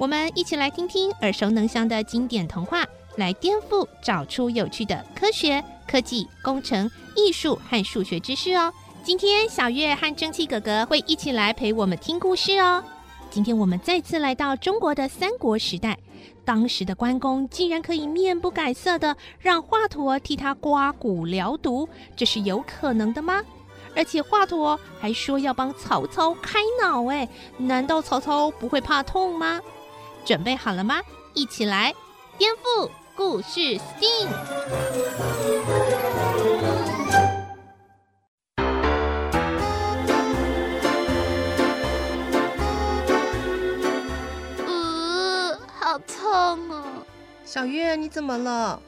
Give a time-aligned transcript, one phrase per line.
[0.00, 8.72] 我们一起来听听耳熟能详的经典童话，来颠覆，找出有趣的科学、科技、工程、艺术和数学知识哦。
[9.04, 12.82] 今天小月和蒸汽哥哥会一起来陪我们听故事哦。
[13.30, 15.98] 今天我们再次来到中国的三国时代，
[16.46, 23.42] 当时的关公竟然可以面不改色的让华佗替他刮骨疗毒，这是有可能的吗？
[23.94, 29.60] 而且华佗还说要帮曹操开脑，哎，难道曹操不会怕痛吗？
[30.24, 31.00] 准备好了吗？
[31.34, 31.94] 一起来
[32.36, 34.28] 颠覆故事 STEAM。
[44.66, 46.84] 呃，好痛哦！
[47.44, 48.80] 小月，你怎么了？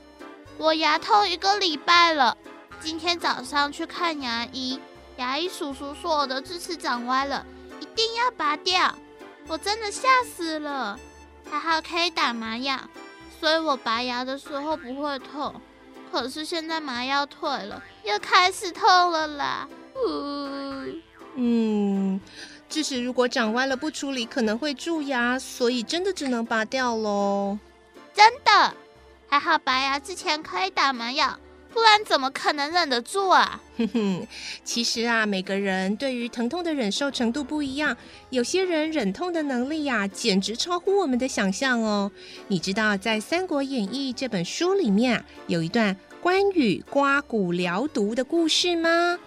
[0.59, 2.37] 我牙痛一个礼拜了。
[2.81, 4.81] 今天早上去看牙医，
[5.17, 7.47] 牙医叔叔说我的智齿长歪了，
[7.81, 8.95] 一定要拔掉。
[9.49, 10.99] 我真的吓死了。
[11.51, 12.79] 还好可以打麻药，
[13.41, 15.55] 所以我拔牙的时候不会痛。
[16.11, 19.69] 可是现在麻药退了，又开始痛了啦。
[19.95, 20.87] 呃、
[21.37, 22.21] 嗯，
[22.69, 27.59] 智齿如果长歪了不处理，可能会蛀牙，所以真的只能拔掉喽。
[28.13, 28.75] 真的，
[29.29, 31.39] 还好拔牙之前可以打麻药。
[31.73, 33.61] 不然怎么可能忍得住啊？
[33.79, 34.27] 哼哼，
[34.63, 37.97] 其实啊，每个人对于疼痛的忍受程度不一样，
[38.31, 42.13] 有些人忍痛的能力呀、啊，简直超乎我们的想象哦。
[42.49, 49.19] 你知道在《三国演义》这本书里面啊，有一段关羽刮骨疗毒的故事吗？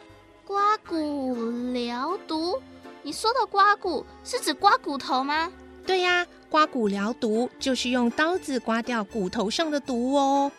[0.46, 1.36] 刮骨
[1.74, 2.62] 疗毒？
[3.02, 5.52] 你说的刮骨是指刮骨头吗？
[5.86, 10.52] 对呀，刮骨疗毒就是用刀子刮掉骨头上的毒哦。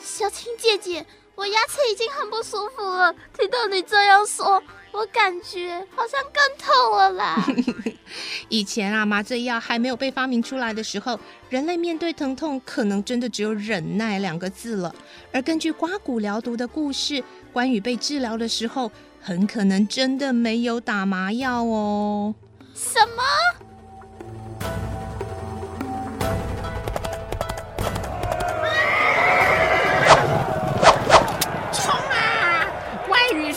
[0.00, 1.04] 小青姐姐，
[1.38, 4.60] 我牙齿已经很不舒服了，听到你这样说，
[4.90, 7.46] 我感觉好像更痛了啦。
[8.50, 11.16] 以前啊，麻醉药还没有被发明出来的时候，
[11.48, 14.92] 人类面对疼痛可能真的只有忍耐两个字了。
[15.32, 17.22] 而根据刮骨疗毒的故事，
[17.52, 22.34] 关羽被治疗的时候，很可能真的没有打麻药哦。
[22.74, 23.22] 什么？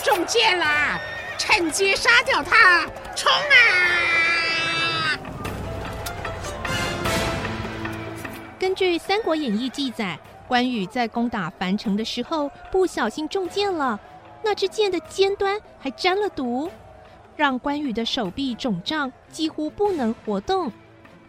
[0.02, 1.00] 中箭了，
[1.38, 2.84] 趁机杀掉他！
[3.14, 5.18] 冲啊！
[8.58, 10.18] 根据《三国演义》记载，
[10.48, 13.98] 关羽在攻打樊城的时候不小心中箭了，
[14.42, 16.68] 那支箭的尖端还沾了毒，
[17.36, 20.70] 让关羽的手臂肿胀，几乎不能活动。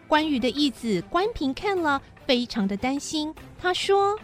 [0.08, 3.32] 关羽的义子关平看了，非常的担心。
[3.60, 4.18] 他说：“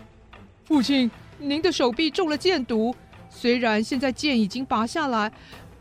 [0.67, 2.95] 父亲，您的手臂中了箭毒。”
[3.31, 5.33] 虽然现在剑已经拔下来，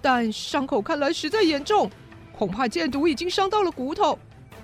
[0.01, 1.91] 但伤口看来实在严重，
[2.31, 4.17] 恐怕箭毒已经伤到了骨头。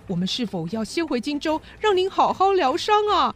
[0.07, 3.35] 我们是否要先回荆州，让您好好疗伤啊？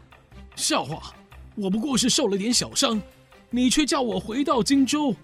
[0.55, 1.13] 笑话，
[1.55, 3.01] 我不过是受了点小伤，
[3.49, 5.15] 你却叫我回到荆州，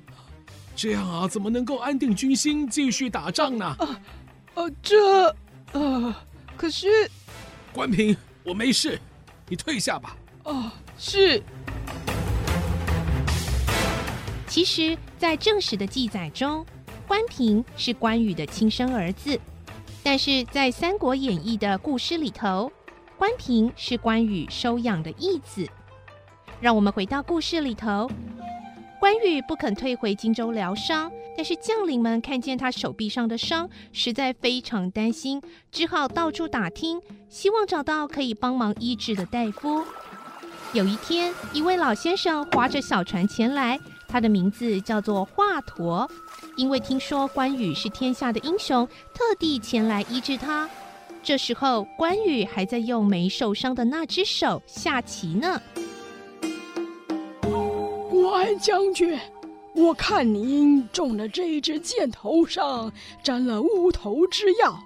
[0.75, 3.65] 这样啊，怎么能够安定军心，继续打仗呢？
[3.65, 4.01] 啊，
[4.55, 5.35] 呃，这，
[5.73, 6.15] 呃，
[6.57, 7.09] 可是，
[7.71, 8.99] 关平，我没事，
[9.47, 10.17] 你退下吧。
[10.43, 11.43] 啊，是。
[14.47, 16.65] 其实，在正史的记载中，
[17.07, 19.37] 关平是关羽的亲生儿子；
[20.03, 22.71] 但是在《三国演义》的故事里头，
[23.17, 25.67] 关平是关羽收养的义子。
[26.61, 28.09] 让我们回到故事里头，
[28.99, 35.41] 关羽不肯退回荆州疗伤，但是将领们看见他手臂上的伤，实在非常担心，
[35.71, 39.83] 只好到处打听，希望找到可以帮忙医治的大夫。
[40.71, 43.79] 有一天，一位老先生划着小船前来。
[44.07, 46.09] 他的名字叫做华佗，
[46.55, 50.69] 因为听说关羽是天下的英雄，特地前来医治他。
[51.23, 55.59] 这时候，关羽还在用没受伤的那只手下棋呢。
[58.11, 59.19] 关将军，
[59.73, 62.91] 我看您中了这支箭头上
[63.23, 64.79] 沾了乌头之药，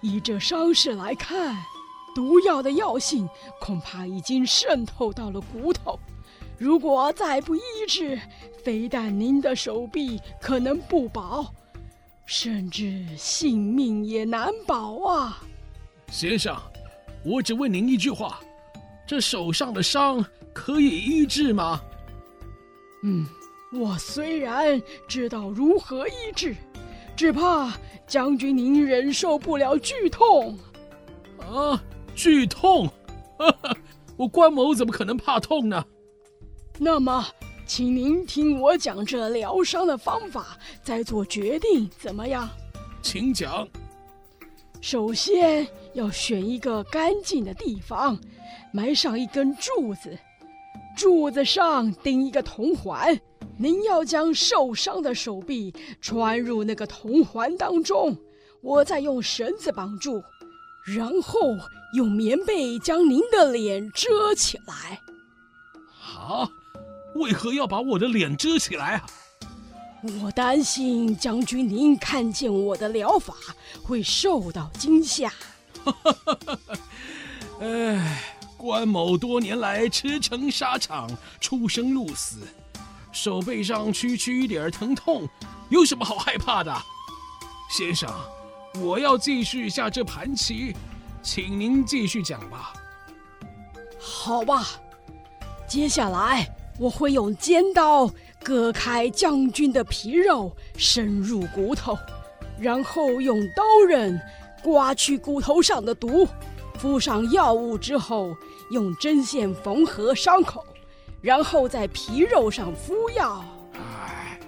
[0.00, 1.56] 以这伤势来看，
[2.14, 3.28] 毒药的药性
[3.60, 5.98] 恐怕已经渗透到了骨头。
[6.60, 8.20] 如果再不医治，
[8.62, 11.54] 非但您的手臂可能不保，
[12.26, 15.42] 甚至性命也难保啊！
[16.10, 16.54] 先生，
[17.24, 18.40] 我只问您一句话：
[19.06, 20.22] 这手上的伤
[20.52, 21.80] 可以医治吗？
[23.04, 23.24] 嗯，
[23.72, 24.78] 我虽然
[25.08, 26.54] 知道如何医治，
[27.16, 27.72] 只怕
[28.06, 30.58] 将军您忍受不了剧痛。
[31.38, 31.82] 啊，
[32.14, 32.86] 剧痛？
[33.38, 33.76] 哈 哈，
[34.18, 35.82] 我关某怎么可能怕痛呢？
[36.82, 37.26] 那么，
[37.66, 42.48] 请您听我讲这疗伤的方法，再做决定，怎么样？
[43.02, 43.68] 请讲。
[44.80, 48.18] 首先要选一个干净的地方，
[48.72, 50.18] 埋上一根柱子，
[50.96, 53.20] 柱子上钉一个铜环。
[53.58, 58.16] 您要将受伤的手臂穿入那个铜环当中，
[58.62, 60.22] 我再用绳子绑住，
[60.86, 61.40] 然后
[61.92, 64.98] 用棉被将您的脸遮起来。
[66.16, 66.50] 啊？
[67.16, 69.06] 为何要把我的脸遮起来啊？
[70.22, 73.34] 我担心将军您看见我的疗法
[73.82, 75.30] 会受到惊吓。
[77.60, 78.22] 哎，
[78.56, 81.06] 关某多年来驰骋沙场，
[81.38, 82.48] 出生入死，
[83.12, 85.28] 手背上区区一点疼痛，
[85.68, 86.74] 有什么好害怕的？
[87.70, 88.10] 先生，
[88.80, 90.74] 我要继续下这盘棋，
[91.22, 92.72] 请您继续讲吧。
[93.98, 94.66] 好吧，
[95.68, 96.48] 接下来
[96.80, 98.10] 我会用尖刀。
[98.42, 101.94] 割开将军的皮肉，深入骨头，
[102.58, 104.18] 然后用刀刃
[104.62, 106.26] 刮去骨头上的毒，
[106.78, 108.34] 敷上药物之后，
[108.70, 110.64] 用针线缝合伤口，
[111.20, 113.44] 然后在皮肉上敷药。
[113.74, 114.40] 哎，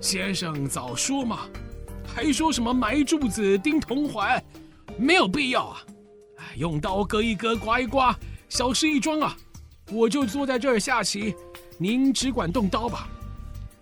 [0.00, 1.40] 先生早说嘛，
[2.06, 4.42] 还说什么埋柱子钉铜环，
[4.96, 5.84] 没有必要啊！
[6.56, 8.18] 用刀割一割，刮一刮，
[8.48, 9.36] 小事一桩啊！
[9.92, 11.34] 我就坐在这儿下棋。
[11.82, 13.08] 您只管动刀吧。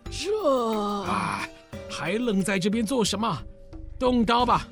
[0.09, 1.45] 这啊，
[1.91, 3.43] 还愣在这边做什么？
[3.99, 4.69] 动刀吧！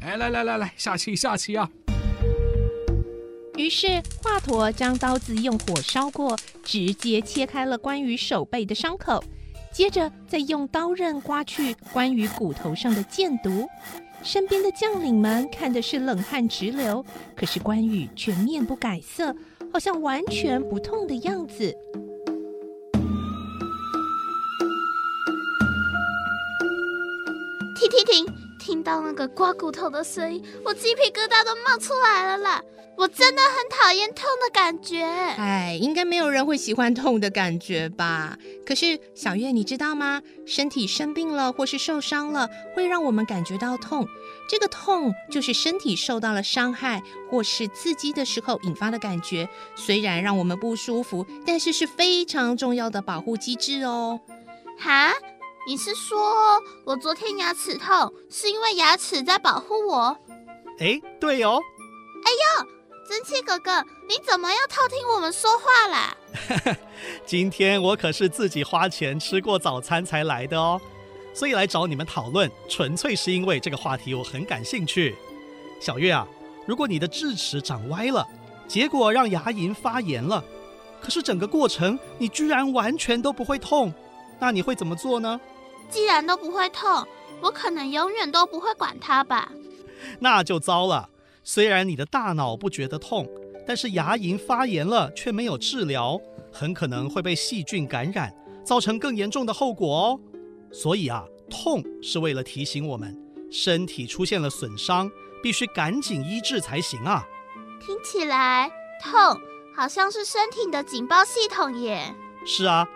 [0.00, 1.68] 哎，来来来来，下棋下棋啊！
[3.58, 6.34] 于是华佗将刀子用火烧过，
[6.64, 9.22] 直接切开了关羽手背的伤口，
[9.70, 13.68] 接着再用刀刃刮去关羽骨头上的箭毒。
[14.22, 17.04] 身边的将领们看的是冷汗直流，
[17.36, 19.36] 可是关羽却面不改色，
[19.70, 21.76] 好像完全不痛的样子。
[27.90, 28.34] 停停停！
[28.60, 32.62] 听到那个刮骨头的声音，我鸡皮疙瘩都冒出来了啦！
[32.96, 35.02] 我真的很讨厌痛的感觉。
[35.02, 38.36] 哎，应该没有人会喜欢痛的感觉吧？
[38.66, 40.20] 可是小月，你知道吗？
[40.46, 44.06] 身体生病了或是受伤了，会让我们感觉到痛。
[44.46, 49.48] 这个痛就是身体受到了伤害或是刺激的时候引发的感觉。
[49.74, 54.20] 虽然让我们不舒服，但是是非常重要的保护机制哦。
[54.78, 55.14] 哈？
[55.66, 56.18] 你是说
[56.84, 60.16] 我昨天牙齿痛，是因为牙齿在保护我？
[60.78, 61.60] 哎，对哦。
[62.24, 62.66] 哎呦，
[63.08, 66.16] 真气哥哥，你怎么要偷听我们说话啦？
[67.26, 70.80] 今天我可是自己花钱吃过早餐才来的哦，
[71.34, 75.16] 所以来找你们讨论，纯粹是因为这个话题我很感兴趣。
[75.78, 76.26] 小月啊，
[76.66, 78.26] 如果你的智齿长歪了，
[78.66, 80.42] 结果让牙龈发炎了，
[81.00, 83.92] 可是整个过程你居然完全都不会痛，
[84.40, 85.40] 那你会怎么做呢？
[85.88, 87.06] 既然都不会痛，
[87.40, 89.52] 我可能永远都不会管它吧。
[90.18, 91.08] 那就糟了。
[91.42, 93.28] 虽然你的大脑不觉得痛，
[93.66, 96.20] 但是牙龈发炎了却没有治疗，
[96.52, 98.32] 很可能会被细菌感染，
[98.64, 100.20] 造成更严重的后果哦。
[100.72, 103.16] 所以啊，痛是为了提醒我们，
[103.50, 105.10] 身体出现了损伤，
[105.42, 107.26] 必须赶紧医治才行啊。
[107.84, 108.70] 听起来，
[109.02, 109.40] 痛
[109.74, 112.14] 好像是身体的警报系统耶。
[112.46, 112.86] 是啊。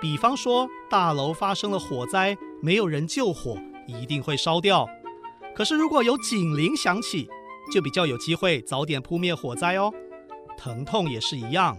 [0.00, 3.56] 比方说，大楼发生了火灾，没有人救火，
[3.86, 4.86] 一定会烧掉。
[5.56, 7.26] 可是如果有警铃响起，
[7.72, 9.90] 就比较有机会早点扑灭火灾哦。
[10.58, 11.74] 疼痛也是一样，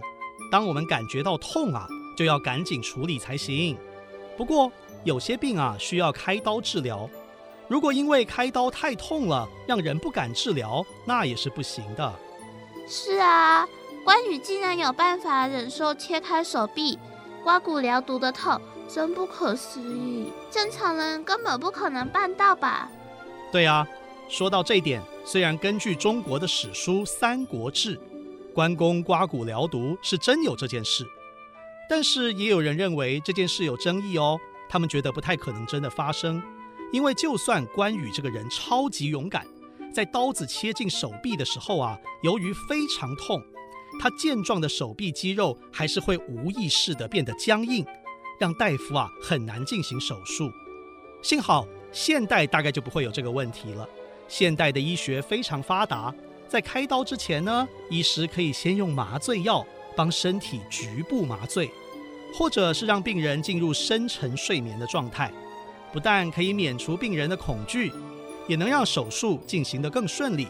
[0.50, 3.78] 当我们感觉到痛啊，就要赶紧处理才行。
[4.36, 4.68] 不过
[5.04, 7.08] 有些病啊，需要开刀治疗。
[7.68, 12.12] 如果因为开刀太痛了，让人不敢治疗，那也是不行的。
[12.88, 13.64] 是啊，
[14.04, 16.98] 关羽竟然有办法忍受切开手臂。
[17.44, 22.88] 刮骨疗毒的痛真不可思议，正常人根本不可能办到吧？
[23.50, 23.86] 对啊，
[24.28, 27.96] 说到这一点，虽然根据中国的史书《三国志》，
[28.52, 31.04] 关公刮骨疗毒是真有这件事，
[31.88, 34.38] 但是也有人认为这件事有争议哦。
[34.68, 36.42] 他们觉得不太可能真的发生，
[36.92, 39.46] 因为就算关羽这个人超级勇敢，
[39.92, 43.42] 在刀子切进手臂的时候啊，由于非常痛。
[44.00, 47.86] 他健壮的手臂肌肉还是会无意识地变得僵硬，
[48.38, 50.52] 让大夫啊很难进行手术。
[51.22, 53.88] 幸好现代大概就不会有这个问题了。
[54.28, 56.14] 现代的医学非常发达，
[56.48, 59.64] 在开刀之前呢，医师可以先用麻醉药
[59.96, 61.70] 帮身体局部麻醉，
[62.34, 65.32] 或者是让病人进入深层睡眠的状态，
[65.92, 67.92] 不但可以免除病人的恐惧，
[68.48, 70.48] 也能让手术进行得更顺利。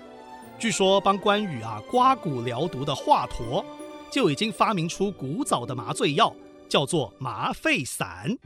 [0.58, 3.64] 据说帮关羽啊刮骨疗毒的华佗，
[4.10, 6.34] 就已经发明出古早的麻醉药，
[6.68, 8.38] 叫做麻沸散。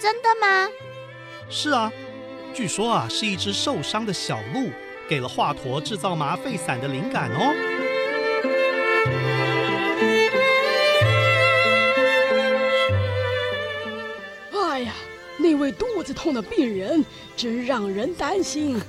[0.00, 0.68] 真的吗？
[1.48, 1.92] 是啊，
[2.54, 4.70] 据说啊是一只受伤的小鹿，
[5.08, 7.54] 给了华佗制造麻沸散的灵感哦。
[14.52, 14.94] 哎呀，
[15.38, 17.04] 那位肚子痛的病人
[17.36, 18.80] 真让人担心。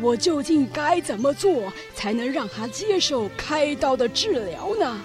[0.00, 5.00] 我究竟该怎么做才能让他接受开刀的治疗呢？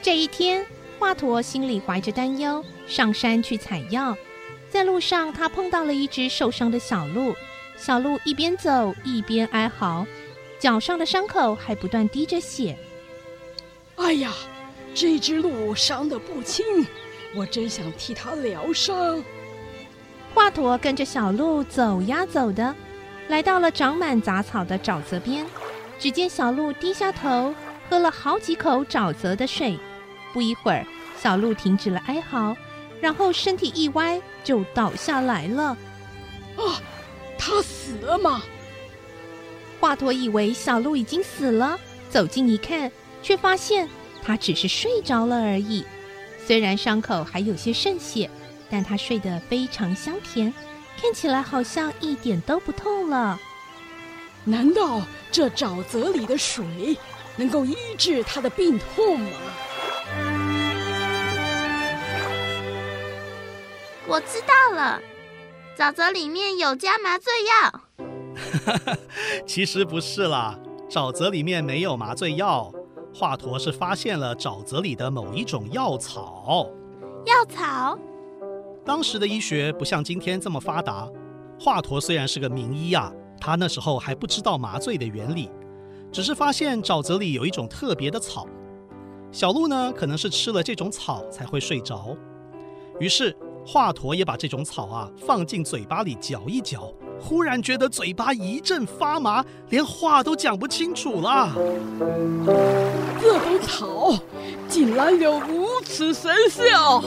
[0.00, 0.64] 这一天，
[0.98, 4.16] 华佗心里怀着担忧，上山去采药。
[4.68, 7.34] 在路上，他碰到了一只受伤的小鹿。
[7.76, 10.04] 小鹿一边走一边哀嚎，
[10.58, 12.76] 脚上的伤口还不断滴着血。
[13.94, 14.32] 哎呀，
[14.92, 16.64] 这只鹿伤得不轻，
[17.36, 19.22] 我真想替它疗伤。
[20.34, 22.74] 华佗跟着小鹿走呀走的。
[23.28, 25.46] 来到了长满杂草的沼泽边，
[25.98, 27.54] 只见小鹿低下头，
[27.88, 29.78] 喝了好几口沼泽的水。
[30.32, 30.86] 不一会儿，
[31.20, 32.56] 小鹿停止了哀嚎，
[33.00, 35.76] 然后身体一歪就倒下来了。
[36.56, 36.80] 啊，
[37.38, 38.42] 他死了吗？
[39.80, 41.78] 华佗以为小鹿已经死了，
[42.10, 42.90] 走近一看，
[43.22, 43.88] 却发现
[44.22, 45.84] 他只是睡着了而已。
[46.46, 48.28] 虽然伤口还有些渗血，
[48.70, 50.52] 但他睡得非常香甜。
[51.00, 53.38] 看起来好像一点都不痛了。
[54.42, 56.64] 难道这沼泽里的水
[57.36, 59.30] 能够医治他的病痛吗？
[64.10, 64.98] 我知道了，
[65.76, 68.96] 沼泽里面有加麻醉药。
[69.46, 72.72] 其实不是啦，沼泽里面没有麻醉药。
[73.14, 76.70] 华佗是发现了沼泽里的某一种药草。
[77.26, 77.98] 药草？
[78.82, 81.06] 当时的医学不像今天这么发达，
[81.60, 85.50] 华佗虽然是个名医啊，他那时候还不知道麻醉的原理，
[86.10, 88.46] 只是发现沼泽里有一种特别的草，
[89.30, 92.16] 小鹿呢可能是吃了这种草才会睡着，
[92.98, 93.36] 于是
[93.70, 101.52] 华佗也把这种草啊放进嘴巴里嚼一嚼，忽然觉得嘴巴一阵发麻，连话都讲不清楚了。
[103.20, 104.14] 这种草
[104.66, 107.02] 竟然有如此神效！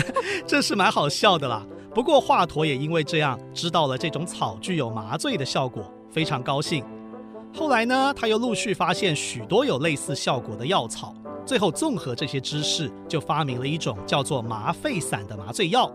[0.46, 1.62] 这是蛮好笑的啦。
[1.94, 6.82] 不过华佗也因为这样知道了这种草具有麻醉的效果，非常高兴。
[7.54, 11.14] 后来呢，他又陆续发现许多有类似效果的药草，
[11.50, 15.90] 最后综合这些知识，就发明了一种叫做麻沸散的麻醉药。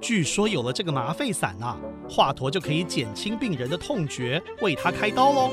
[0.00, 1.76] 据说有了这个麻沸散啊，
[2.08, 5.50] 华佗就可以减轻病人的痛觉，为他开刀喽。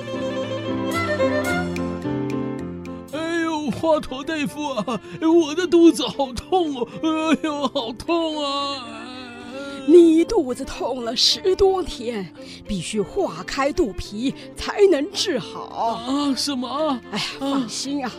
[3.81, 6.87] 华佗大夫啊，我的肚子好痛哦！
[7.03, 8.81] 哎呦，好痛啊！
[9.89, 12.33] 你肚子痛了十多天，
[12.65, 16.33] 必须化开肚皮才能治好啊！
[16.33, 16.97] 什么？
[17.11, 18.09] 哎呀，放心啊，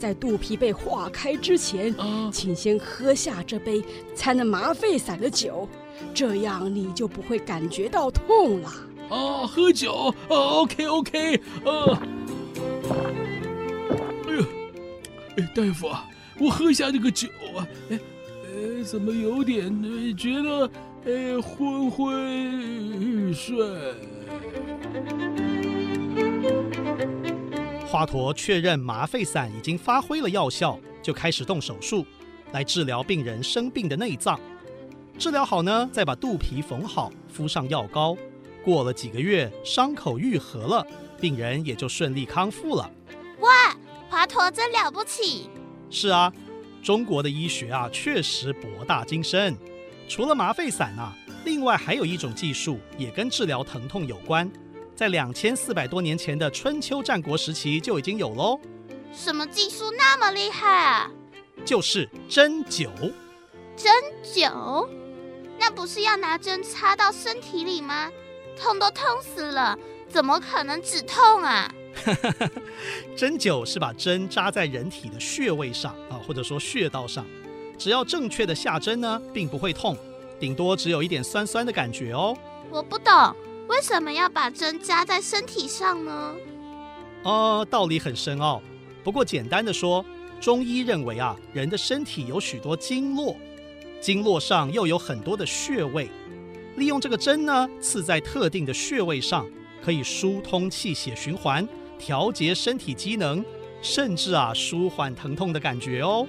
[0.00, 1.94] 在肚皮被化开之前，
[2.32, 5.68] 请先喝下这杯掺了麻沸散的酒，
[6.14, 8.72] 这样你就不会感觉到痛了。
[9.10, 12.02] 啊，喝酒？OK OK，啊。
[15.54, 17.98] 大夫啊，我喝下这个酒啊，哎，
[18.54, 20.70] 呃，怎么有点呃觉得
[21.04, 22.10] 哎昏昏
[23.00, 23.56] 欲睡？
[27.90, 32.06] 华佗确认麻沸散已经发挥了药效，就开始动手术
[32.52, 34.38] 来治疗病人生病的内脏。
[35.18, 38.16] 治疗好呢，再把肚皮缝好，敷上药膏。
[38.64, 40.86] 过了几个月，伤口愈合了，
[41.20, 42.88] 病人也就顺利康复了。
[43.40, 43.76] 哇！
[44.08, 45.50] 华佗真了不起！
[45.90, 46.32] 是啊，
[46.84, 49.56] 中国的医学啊，确实博大精深。
[50.08, 51.12] 除了麻沸散啊，
[51.44, 54.48] 另外还有一种技术也跟治疗疼痛有关，
[55.00, 58.60] 在两千四百多年前的春秋战国时期就已经有喽。
[59.14, 61.10] 什么技术那么厉害啊？
[61.64, 62.90] 就是针灸。
[63.74, 63.90] 针
[64.22, 64.86] 灸？
[65.58, 68.10] 那不是要拿针插到身体里吗？
[68.60, 69.74] 痛都痛死了，
[70.06, 71.74] 怎么可能止痛啊？
[73.16, 77.24] 针灸是把针扎在人体的穴位上啊，或者说穴道上，
[77.78, 79.96] 只要正确的下针呢，并不会痛，
[80.38, 82.36] 顶多只有一点酸酸的感觉哦。
[82.68, 83.34] 我不懂，
[83.70, 86.34] 为什么要把针扎在身体上呢？
[87.22, 88.60] 呃，道理很深奥，
[89.04, 90.04] 不过简单的说，
[90.40, 93.36] 中医认为啊，人的身体有许多经络，
[94.00, 96.10] 经络上又有很多的穴位，
[96.78, 99.46] 利用这个针呢，刺在特定的穴位上，
[99.80, 103.44] 可以疏通气血循环，调节身体机能，
[103.80, 106.26] 甚至啊舒缓疼痛的感觉哦。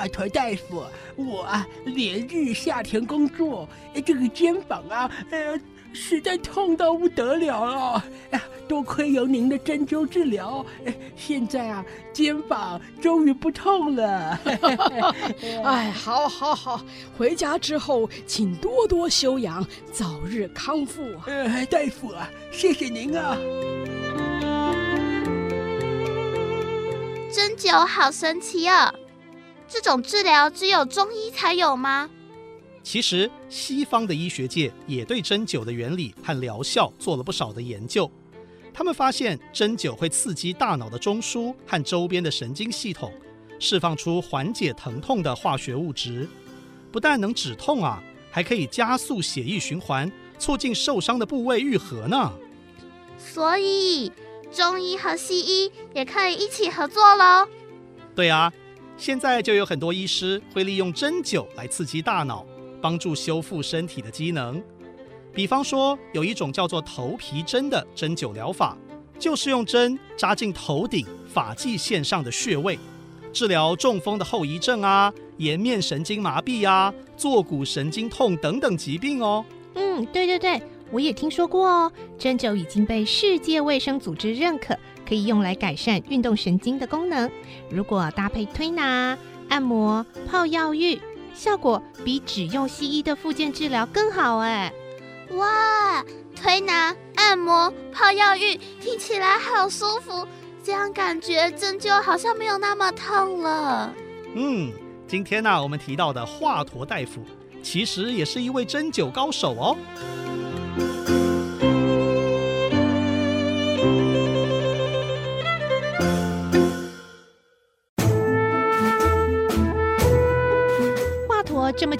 [0.00, 0.82] 华佗大夫，
[1.14, 3.68] 我啊连日下田工作，
[4.06, 5.60] 这个肩膀啊，呃。
[5.92, 8.04] 实在痛到不得了了！
[8.30, 10.64] 哎，多亏有您的针灸治疗，
[11.16, 14.38] 现在啊，肩膀终于不痛了。
[15.64, 16.80] 哎，好，好，好，
[17.18, 21.02] 回家之后请多多休养，早日康复。
[21.26, 23.36] 呃，大夫啊，谢谢您啊。
[27.32, 28.94] 针灸好神奇啊！
[29.70, 32.10] 这种治疗只有中医才有吗？
[32.82, 38.10] 其实，西方的医学界也对针灸的原理和疗效做了不少的研究。
[38.74, 43.12] 他们发现，针灸会刺激大脑的中枢和周边的神经系统，
[43.58, 46.28] 释放出缓解疼痛的化学物质。
[46.90, 52.32] 不但能止痛啊，还可以加速血液循环，促进受伤的部位愈合呢。
[53.18, 54.10] 所以，
[54.50, 57.46] 中医和西医也可以一起合作喽。
[58.16, 58.52] 对啊，
[59.00, 62.46] 现在就有很多医师会利用针灸来刺激大脑。
[62.82, 64.62] 帮助修复身体的机能，
[65.34, 68.74] 比方说有一种叫做头皮针的针灸疗法，
[69.18, 72.78] 就是用针扎进头顶发际线上的穴位，
[73.34, 79.44] 治疗中风的后遗症啊、颜面神经麻痹啊、坐骨神经痛等等疾病哦。
[79.74, 81.92] 嗯，对对对，我也听说过哦。
[82.18, 84.74] 针灸已经被世界卫生组织认可，
[85.10, 87.28] 可以用来改善运动神经的功能。
[87.68, 91.00] 如果搭配推拿、按摩、泡药浴。
[91.32, 94.70] 效果比只用西医的复健治疗更好哎！
[95.30, 96.04] 哇，
[96.36, 100.26] 推拿、按摩、泡药浴，听起来好舒服，
[100.62, 103.94] 这样感觉针灸好像没有那么痛了。
[104.34, 104.70] 嗯，
[105.06, 107.24] 今天呢、啊，我们提到的华佗大夫，
[107.62, 109.76] 其实也是一位针灸高手哦。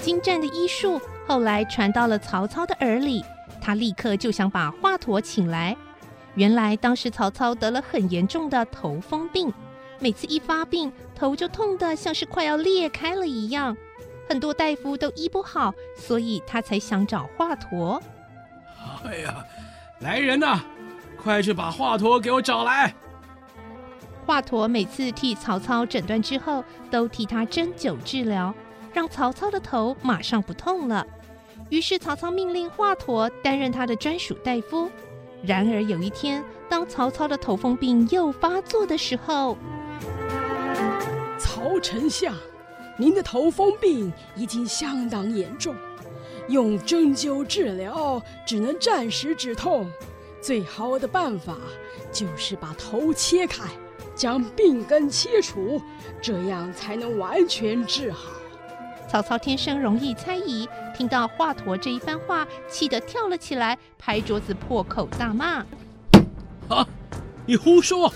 [0.01, 3.23] 精湛的医术，后来传到了曹操的耳里，
[3.61, 5.77] 他立刻就想把华佗请来。
[6.33, 9.53] 原来当时曹操得了很严重的头风病，
[9.99, 13.77] 每次一发病，头就痛得像是快要裂开了一样，
[14.27, 18.01] 很多大夫都医不好，所以他才想找华佗。
[19.05, 19.45] 哎呀，
[19.99, 20.61] 来人呐，
[21.21, 22.95] 快去把华佗给我找来！
[24.25, 28.53] 华佗每次替曹操诊断之后，都替他针灸治疗。
[28.93, 31.05] 让曹操的头马上不痛了，
[31.69, 34.89] 于是曹操命令华佗担任他的专属大夫。
[35.43, 39.57] 然而有一天，当曹操的头风病又发作的时候，
[41.39, 42.35] 曹丞相，
[42.97, 45.73] 您的头风病已经相当严重，
[46.47, 49.89] 用针灸治疗只能暂时止痛，
[50.41, 51.57] 最好的办法
[52.11, 53.63] 就是把头切开，
[54.13, 55.81] 将病根切除，
[56.21, 58.29] 这样才能完全治好。
[59.11, 65.65] 曹操天生容易猜疑，听到华佗这一番话，气得跳了起来，拍桌子破口大骂
[66.69, 66.87] ：“啊，
[67.45, 68.09] 你胡说！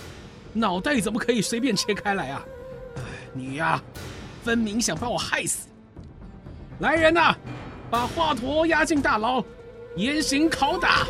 [0.53, 2.41] 脑袋怎么可以随便切开来啊？
[3.33, 3.83] 你呀、啊，
[4.41, 5.67] 分明想把我害死！
[6.79, 7.35] 来人呐，
[7.89, 9.43] 把华佗押进大牢，
[9.97, 11.05] 严刑拷打！”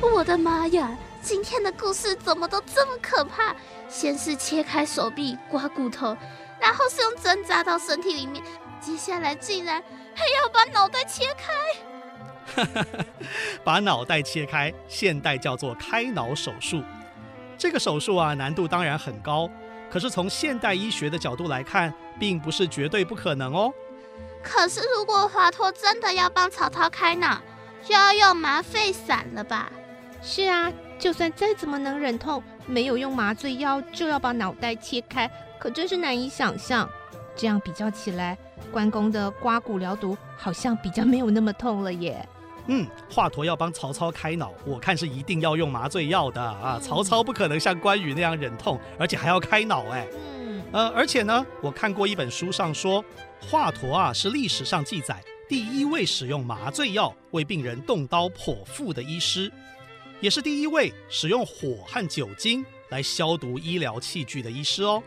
[0.00, 0.96] 我的妈呀！
[1.22, 3.54] 今天的故事怎么都这么可怕？
[3.88, 6.16] 先是切开手臂刮骨头，
[6.60, 8.42] 然后是用针扎到身体里面，
[8.80, 9.80] 接下来竟然
[10.14, 11.52] 还要把脑袋切开。
[13.62, 16.82] 把脑袋切开，现代叫做开脑手术。
[17.56, 19.48] 这个手术啊，难度当然很高，
[19.88, 23.72] 可是从现代医学的角度来看，并不是绝对不可能哦。
[24.42, 27.40] 可是如果华佗真的要帮曹操开脑，
[27.84, 29.70] 就要用麻沸散了吧？
[30.20, 30.72] 是啊。
[31.02, 36.88] 就算再怎么能忍痛，没有用麻醉药就要把脑袋切开，可真是难以想象。
[37.34, 38.38] 这样比较起来，
[38.70, 42.24] 关公的刮骨疗毒好像比较没有那么痛了耶。
[42.68, 46.78] 嗯，华佗要帮曹操开脑，我看是一定要用麻醉药的啊。
[46.80, 50.06] 曹操不可能像关羽那样忍痛，而且还要开脑哎。
[50.14, 53.04] 嗯，呃，而且呢，我看过一本书上说，
[53.40, 59.50] 华佗啊是历史上记载第一位使用麻醉药为病人动刀剖腹的医师。
[60.22, 65.02] 也是第一位使用火和酒精来消毒医疗器具的医师哦。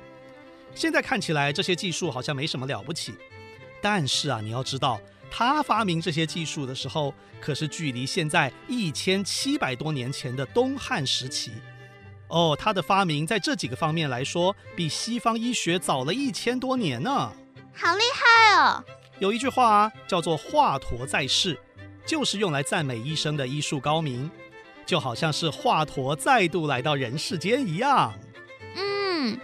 [0.76, 3.14] 现在看起来这些技术好像没什么了不起，
[3.82, 5.00] 但是啊，你要知道，
[5.32, 11.52] 他发明这些技术的时候，可是距离现在一千七百多年前的东汉时期。
[12.28, 17.32] 哦，他的发明在这几个方面来说，比西方医学早了一千多年呢。
[17.74, 18.84] 好厉害哦！
[19.20, 21.58] 有一句话啊，叫做“华佗在世”，
[22.06, 24.30] 就是用来赞美医生的医术高明，
[24.86, 28.14] 就好像是华佗再度来到人世间一样。
[28.76, 29.38] 嗯，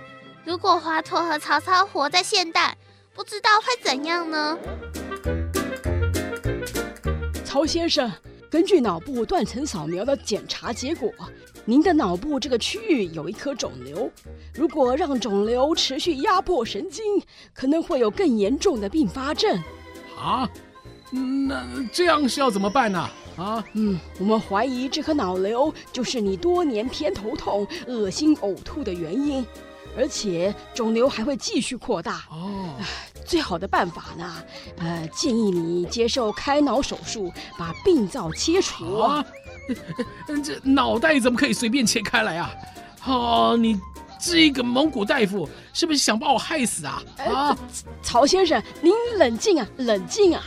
[0.45, 2.77] 如果华佗和曹操活在现代，
[3.13, 4.57] 不知道会怎样呢？
[7.43, 8.11] 曹先生，
[8.49, 11.11] 根据脑部断层扫描的检查结果，
[11.65, 14.09] 您的脑部这个区域有一颗肿瘤。
[14.53, 17.03] 如果让肿瘤持续压迫神经，
[17.53, 19.61] 可能会有更严重的并发症。
[20.17, 20.49] 啊？
[21.11, 23.09] 那这样是要怎么办呢？
[23.37, 23.63] 啊？
[23.73, 29.45] 嗯，我们怀疑这颗脑瘤就是你多年偏头痛、恶心呕吐的原因。
[29.97, 32.75] 而且肿瘤还会继续扩大哦。
[33.25, 34.35] 最好的办法呢，
[34.77, 39.23] 呃，建议你接受开脑手术，把病灶切除啊。
[40.41, 42.53] 这脑袋怎么可以随便切开来啊？
[43.05, 43.77] 哦，你
[44.17, 47.03] 这个蒙古大夫是不是想把我害死啊？
[47.17, 47.57] 啊，
[48.01, 50.41] 曹先生，您冷静啊，冷静啊。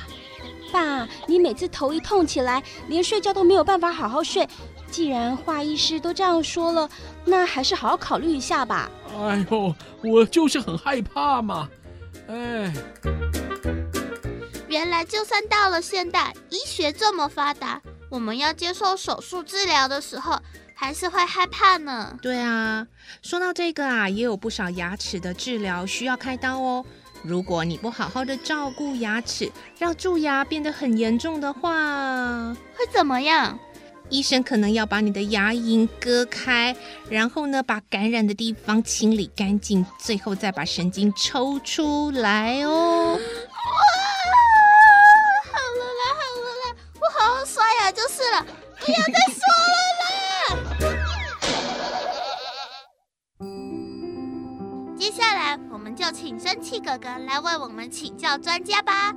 [0.75, 4.49] 爸，你每次头一痛起来，连睡觉都没有办法好好睡。
[4.91, 6.91] 既然华医师都这样说了，
[7.25, 8.91] 那还是好好考虑一下吧。
[9.17, 11.69] 哎呦，我就是很害怕嘛。
[12.27, 12.73] 哎，
[14.67, 20.37] 原来就算到了现代，医学这么发达，我们要接受手术治疗的时候，
[20.75, 22.19] 还是会害怕呢。
[22.21, 22.85] 对啊，
[23.23, 26.85] 说到这个啊，也有不少牙齿的治疗需要开刀哦。
[27.25, 33.59] 如果你不好好的照顾牙齿，让蛀牙变得很严重的话，会怎么样？
[34.11, 36.77] 医生可能要把你的牙龈割开，
[37.09, 43.15] 然后呢，把感染的地方清理干净，最后再把神经抽出来哦。
[43.15, 43.19] 哇！
[45.51, 48.47] 好了啦，好了啦，我好好刷牙就是了，
[48.85, 49.34] 不要再
[55.95, 59.15] 就请蒸汽哥哥来为我们请教专家吧。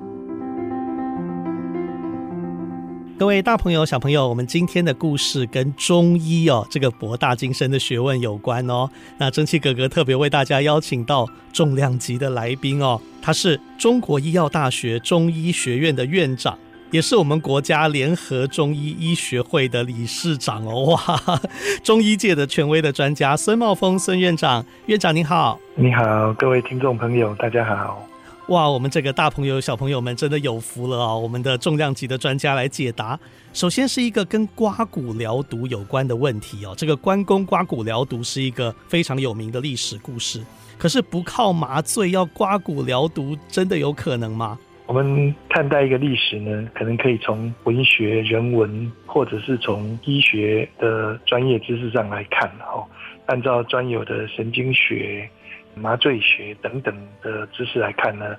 [3.17, 8.87] 各位大朋友、小朋友，我们今天的故事跟中医哦，这个博大精深的学问有关哦。
[9.17, 16.55] 那蒸汽哥哥特别为大家邀请到重量级的来宾哦，他是中国医药大学中医学院的院长。
[16.89, 21.41] 也是我们国家联合中医医学会的理事长哦，哇，
[21.84, 25.60] 中医界的权威的专家孙茂峰孙院长，院长您好。
[25.76, 28.08] 你好，各位听众朋友，大家好。
[28.47, 31.19] 哇，我们这个大朋友小朋友们真的有福了啊、哦！
[31.19, 33.19] 我们的重量级的专家来解答。
[33.52, 40.41] 首先是一个跟刮骨疗毒有关的问题哦，这个关公刮骨疗毒是一个非常有名的历史故事。
[40.78, 44.58] 可是不靠麻醉要刮骨疗毒，真的有可能吗？
[44.88, 52.50] 我们看待一个历史呢，可能可以从文学、人文，或者是从医学的专业知识上来看。
[52.62, 52.88] 哦，
[53.26, 55.30] 按照专有的神经学、
[55.76, 58.34] 麻醉学等等的知识来看呢，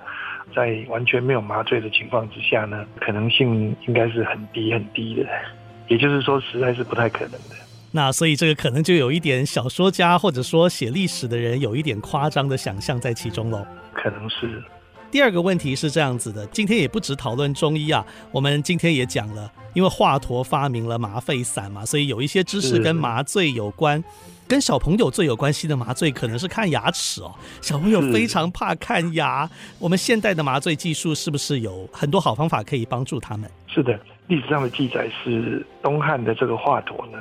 [0.55, 5.25] 在完全没有麻醉的情况之下呢，可能性应该是很低很低的。
[5.87, 7.55] 也就是说，实在是不太可能的。
[7.91, 13.63] 那所以这个可能就有一点小说家或者说写历史的人有一点夸张的想象在其中喽。
[13.93, 14.63] 可能是。
[15.11, 24.03] 第二个问题是这样子的，今天也不只讨论中医啊，我们今天也讲了，因为华佗发明了麻沸散嘛，所以有一些知识跟麻醉有关，
[24.47, 26.47] 跟小朋友最有关系的麻醉可能是。
[26.47, 27.33] 看牙齿哦。
[27.61, 31.31] 小朋友非常怕看牙，我们现代的麻醉技术是。
[31.31, 31.59] 不是。
[31.61, 33.49] 有很多好方法可以帮助他们？
[33.67, 33.81] 是。
[33.81, 35.65] 的，历史上的记载是。
[35.81, 37.17] 东汉的这个华佗呢，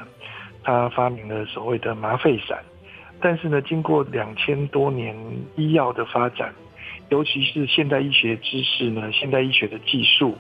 [0.63, 2.59] 他发明了所谓的麻沸散，
[3.21, 3.49] 但是。
[3.49, 5.17] 呢，经过两千多年
[5.57, 6.53] 医药的发展。
[7.11, 10.37] 尤其是现代医学知识呢，现代医学的技术、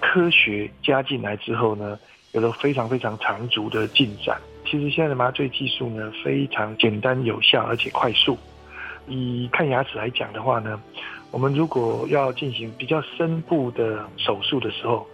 [0.00, 1.98] 科学加进来之后呢，
[2.32, 4.40] 有了非常非常长足的进展。
[4.64, 8.38] 其实现在的麻醉技术呢，非常简单有效，而且快速。
[9.06, 10.80] 以看牙齿来讲的话呢，
[11.30, 15.06] 我们如果要进行比较深部的手术的时候，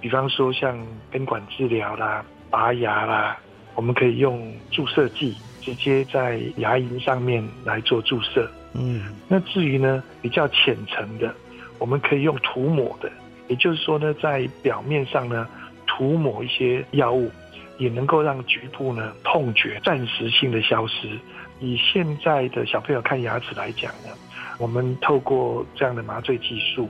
[0.00, 0.76] 比方说像
[1.10, 3.38] 根管治疗啦、拔牙啦，
[3.74, 8.50] 我们可以用注射剂直接在牙龈上面来做注射。
[8.78, 11.34] 嗯，那至于呢，比较浅层的，
[11.78, 13.10] 我们可以用涂抹的，
[13.48, 15.48] 也就是说呢，在表面上呢
[15.86, 17.30] 涂抹一些药物，
[17.78, 21.08] 也能够让局部呢痛觉暂时性的消失。
[21.58, 24.10] 以现在的小朋友看牙齿来讲呢，
[24.58, 26.86] 我们透过这样的麻醉技术，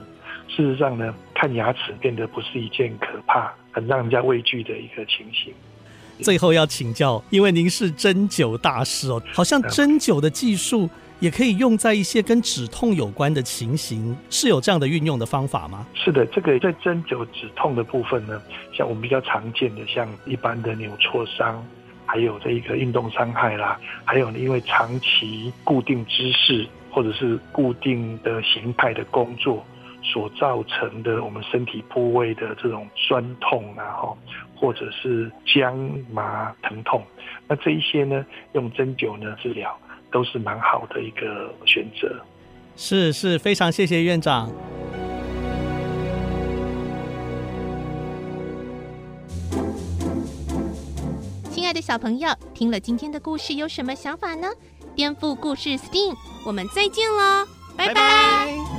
[0.49, 5.53] 事实上呢，看牙齿变得不是一件可怕、很让人家畏惧的一个情形。
[6.21, 10.89] 最后要请教，因为您是针灸大师哦，好像针灸的技术。
[11.19, 15.85] 也可以用在一些跟止痛有关的情形，是有这样的运用的方法吗？
[15.95, 21.65] 是的，这个在针灸止痛的部分呢，像我们比较常见的，像一般的扭挫伤，
[22.05, 29.65] 还有这一个运动伤害啦，还有呢因为长期固定姿势或者是固定的形态的工作
[30.03, 34.17] 所造成的我们身体部位的这种酸痛啊，哈，
[34.55, 35.75] 或者是僵
[36.11, 37.03] 麻疼痛，
[37.47, 39.75] 那这一些呢，用针灸呢治疗
[40.11, 42.21] 都是蛮好的一个选择。
[42.75, 44.51] 是是，非常谢谢院长。
[51.49, 54.47] 亲爱的小朋友，听了今天的故事有什么想法呢？
[54.95, 56.15] 颠覆故事 STEAM，
[56.45, 57.93] 我们再见喽，拜拜。
[57.93, 58.76] 拜拜。